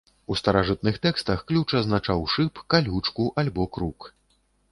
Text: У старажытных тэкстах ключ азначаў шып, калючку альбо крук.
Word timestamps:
У 0.33 0.35
старажытных 0.39 0.95
тэкстах 1.05 1.43
ключ 1.51 1.75
азначаў 1.81 2.25
шып, 2.35 2.63
калючку 2.75 3.29
альбо 3.43 3.67
крук. 3.77 4.09